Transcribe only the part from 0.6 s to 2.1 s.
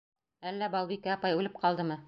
Балбикә апай үлеп ҡалдымы?